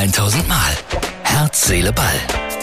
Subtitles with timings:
[0.00, 0.56] 1000 Mal.
[1.24, 2.14] Herz, Seele, Ball.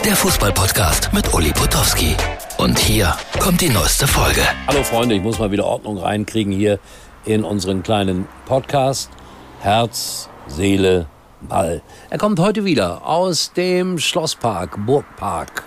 [0.03, 2.15] Der Fußballpodcast mit Uli Potowski.
[2.57, 4.41] Und hier kommt die neueste Folge.
[4.65, 6.79] Hallo Freunde, ich muss mal wieder Ordnung reinkriegen hier
[7.25, 9.11] in unseren kleinen Podcast.
[9.59, 11.05] Herz, Seele,
[11.41, 11.83] Ball.
[12.09, 15.61] Er kommt heute wieder aus dem Schlosspark, Burgpark.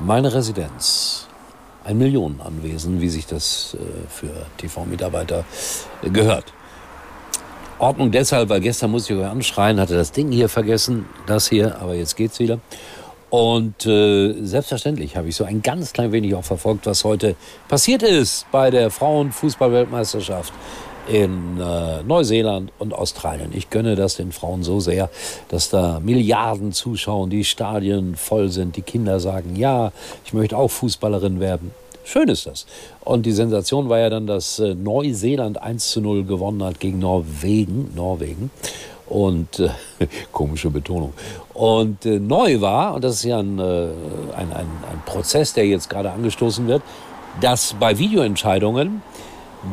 [0.00, 1.28] Meine Residenz.
[1.84, 5.44] Ein Millionenanwesen, wie sich das äh, für TV-Mitarbeiter
[6.02, 6.52] gehört.
[7.80, 11.80] Ordnung deshalb, weil gestern musste ich euch anschreien, hatte das Ding hier vergessen, das hier,
[11.80, 12.60] aber jetzt geht's wieder.
[13.30, 17.36] Und äh, selbstverständlich habe ich so ein ganz klein wenig auch verfolgt, was heute
[17.68, 20.52] passiert ist bei der Frauenfußballweltmeisterschaft
[21.08, 23.50] in äh, Neuseeland und Australien.
[23.54, 25.08] Ich gönne das den Frauen so sehr,
[25.48, 29.92] dass da Milliarden zuschauen, die Stadien voll sind, die Kinder sagen, ja,
[30.24, 31.72] ich möchte auch Fußballerin werden.
[32.10, 32.66] Schön ist das.
[33.04, 36.98] Und die Sensation war ja dann, dass äh, Neuseeland 1 zu 0 gewonnen hat gegen
[36.98, 37.92] Norwegen.
[37.94, 38.50] Norwegen.
[39.06, 39.68] Und äh,
[40.32, 41.12] komische Betonung.
[41.54, 43.90] Und äh, neu war, und das ist ja ein, äh,
[44.36, 46.82] ein, ein, ein Prozess, der jetzt gerade angestoßen wird,
[47.40, 49.02] dass bei Videoentscheidungen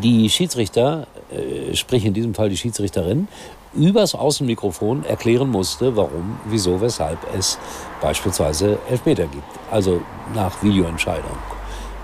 [0.03, 3.30] die Schiedsrichter, äh, sprich in diesem Fall die Schiedsrichterin,
[3.73, 7.58] übers Außenmikrofon erklären musste, warum, wieso, weshalb es
[8.00, 9.44] beispielsweise Elfmeter gibt.
[9.72, 10.02] Also
[10.36, 11.56] nach Videoentscheidung.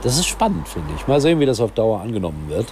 [0.04, 1.08] Das ist spannend, finde ich.
[1.08, 2.68] Mal sehen, wie das auf Dauer angenommen wird.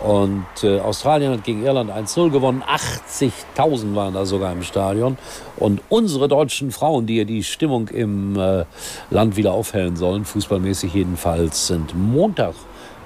[0.00, 2.62] Und äh, Australien hat gegen Irland 1-0 gewonnen.
[2.62, 5.16] 80.000 waren da sogar im Stadion.
[5.56, 8.64] Und unsere deutschen Frauen, die ja die Stimmung im äh,
[9.10, 12.54] Land wieder aufhellen sollen, fußballmäßig jedenfalls, sind Montag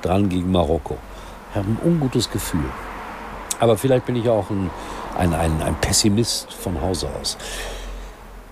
[0.03, 0.97] dran gegen Marokko.
[1.51, 2.65] Ich habe ein ungutes Gefühl.
[3.61, 4.71] Aber vielleicht bin ich auch ein,
[5.17, 7.37] ein, ein, ein Pessimist von Hause aus.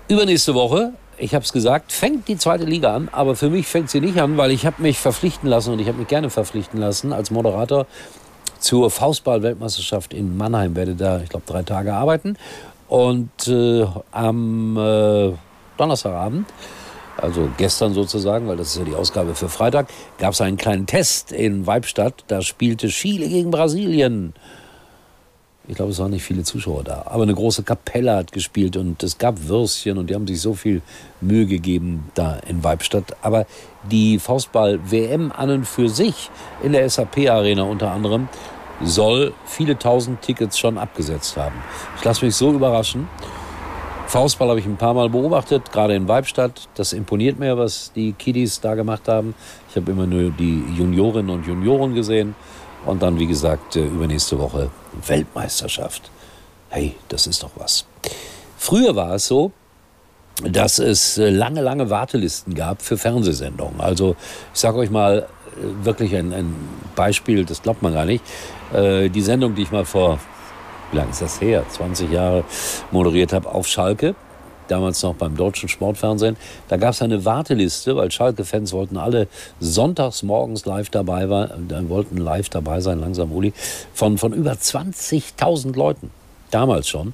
[0.07, 3.89] Übernächste Woche ich habe es gesagt, fängt die zweite Liga an, aber für mich fängt
[3.89, 6.79] sie nicht an, weil ich habe mich verpflichten lassen und ich habe mich gerne verpflichten
[6.79, 7.87] lassen als Moderator
[8.59, 10.75] zur Faustball-Weltmeisterschaft in Mannheim.
[10.75, 12.37] Werde da, ich glaube, drei Tage arbeiten
[12.87, 15.33] und äh, am äh,
[15.77, 16.47] Donnerstagabend
[17.17, 19.87] also gestern sozusagen, weil das ist ja die Ausgabe für Freitag,
[20.19, 22.23] gab es einen kleinen Test in Weibstadt.
[22.27, 24.33] Da spielte Chile gegen Brasilien.
[25.69, 27.03] Ich glaube, es waren nicht viele Zuschauer da.
[27.07, 30.53] Aber eine große Kapelle hat gespielt und es gab Würstchen und die haben sich so
[30.53, 30.81] viel
[31.19, 33.17] Mühe gegeben da in Weibstadt.
[33.21, 33.45] Aber
[33.91, 36.29] die Faustball-WM an und für sich
[36.63, 38.29] in der SAP-Arena unter anderem
[38.81, 41.55] soll viele tausend Tickets schon abgesetzt haben.
[41.97, 43.09] Ich lasse mich so überraschen.
[44.07, 46.69] Faustball habe ich ein paar Mal beobachtet, gerade in Weibstadt.
[46.75, 49.35] Das imponiert mir, was die Kiddies da gemacht haben.
[49.69, 52.35] Ich habe immer nur die Juniorinnen und Junioren gesehen.
[52.87, 54.69] Und dann, wie gesagt, äh, übernächste Woche
[55.05, 56.09] Weltmeisterschaft.
[56.69, 57.85] Hey, das ist doch was.
[58.57, 59.51] Früher war es so,
[60.41, 63.81] dass es äh, lange, lange Wartelisten gab für Fernsehsendungen.
[63.81, 64.15] Also
[64.53, 66.55] ich sage euch mal äh, wirklich ein, ein,
[66.95, 68.23] Beispiel, das glaubt man gar nicht.
[68.73, 70.17] Die Sendung, die ich mal vor,
[70.91, 72.43] wie lange ist das her, 20 Jahre
[72.89, 74.15] moderiert habe auf Schalke,
[74.67, 76.37] damals noch beim deutschen Sportfernsehen.
[76.67, 79.27] Da gab es eine Warteliste, weil Schalke-Fans wollten alle
[79.59, 83.53] sonntags morgens live dabei sein, äh, wollten live dabei sein, langsam Uli,
[83.93, 86.11] von, von über 20.000 Leuten.
[86.51, 87.13] Damals schon.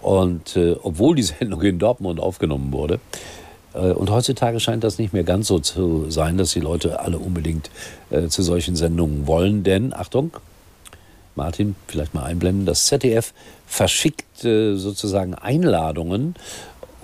[0.00, 3.00] Und äh, obwohl die Sendung in Dortmund aufgenommen wurde,
[3.74, 7.18] äh, und heutzutage scheint das nicht mehr ganz so zu sein, dass die Leute alle
[7.18, 7.70] unbedingt
[8.10, 9.64] äh, zu solchen Sendungen wollen.
[9.64, 10.32] Denn, Achtung,
[11.36, 13.32] Martin, vielleicht mal einblenden, das ZDF
[13.66, 16.36] verschickt äh, sozusagen Einladungen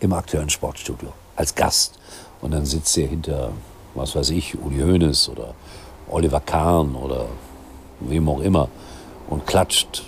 [0.00, 1.98] im aktuellen Sportstudio als Gast.
[2.40, 3.52] Und dann sitzt ihr hinter
[3.96, 5.54] was weiß ich, Uli Hoeneß oder
[6.08, 7.26] Oliver Kahn oder
[8.00, 8.68] wem auch immer
[9.28, 10.04] und klatscht.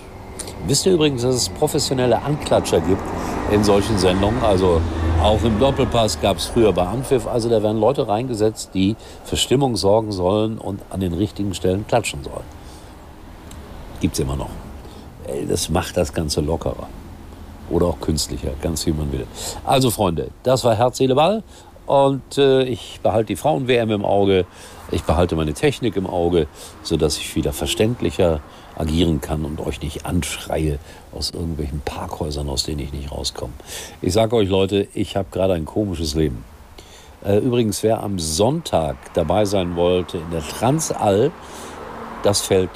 [0.66, 3.03] Wisst ihr übrigens, dass es professionelle Anklatscher gibt
[3.53, 4.43] in solchen Sendungen?
[4.43, 4.81] Also
[5.22, 7.27] auch im Doppelpass gab es früher bei Anpfiff.
[7.27, 11.86] Also da werden Leute reingesetzt, die für Stimmung sorgen sollen und an den richtigen Stellen
[11.86, 12.47] klatschen sollen.
[14.01, 14.51] Gibt es immer noch.
[15.48, 16.89] Das macht das Ganze lockerer.
[17.71, 19.27] Oder auch künstlicher, ganz wie man will.
[19.65, 21.42] Also Freunde, das war Herz, Seele, Ball.
[21.89, 24.45] Und äh, ich behalte die Frauen-WM im Auge.
[24.91, 26.47] Ich behalte meine Technik im Auge,
[26.83, 28.41] sodass ich wieder verständlicher
[28.77, 30.79] agieren kann und euch nicht anschreie
[31.13, 33.55] aus irgendwelchen Parkhäusern, aus denen ich nicht rauskomme.
[34.03, 36.45] Ich sage euch Leute, ich habe gerade ein komisches Leben.
[37.25, 41.33] Äh, übrigens, wer am Sonntag dabei sein wollte in der Transall,
[42.23, 42.71] das fällt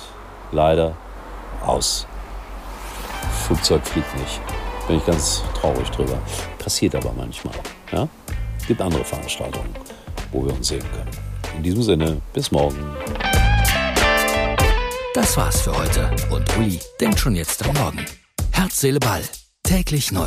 [0.53, 0.97] leider
[1.67, 2.07] aus.
[3.47, 4.41] Flugzeug fliegt nicht.
[4.89, 6.17] Bin ich ganz traurig drüber.
[6.59, 7.55] Passiert aber manchmal.
[7.93, 8.09] Ja?
[8.67, 9.75] Gibt andere Veranstaltungen.
[10.33, 11.11] wo wir uns sehen können.
[11.57, 12.79] In diesem Sinne, bis morgen.
[15.15, 18.05] Das war's für heute und Uli denkt schon jetzt am Morgen.
[18.51, 19.23] Herz, Seele, Ball.
[19.63, 20.27] Täglich neu.